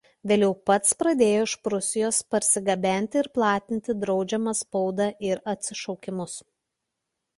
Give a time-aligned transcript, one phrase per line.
[0.29, 6.41] Vėliau pats pradėjo iš Prūsijos parsigabenti ir platinti draudžiamą spaudą ir atsišaukimus.